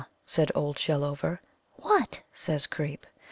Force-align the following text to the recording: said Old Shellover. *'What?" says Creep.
said 0.25 0.51
Old 0.55 0.77
Shellover. 0.77 1.41
*'What?" 1.75 2.21
says 2.33 2.65
Creep. 2.65 3.05